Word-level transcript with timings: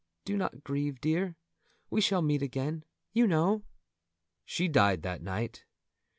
Do 0.25 0.35
not 0.35 0.63
grieve, 0.63 0.99
dear; 0.99 1.35
we 1.91 2.01
shall 2.01 2.23
meet 2.23 2.41
again, 2.41 2.85
you 3.13 3.27
know!" 3.27 3.61
She 4.45 4.67
died 4.67 5.03
that 5.03 5.21
night. 5.21 5.63